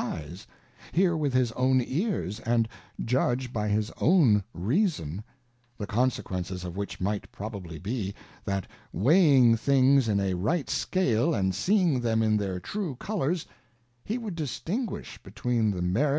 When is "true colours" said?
12.60-13.44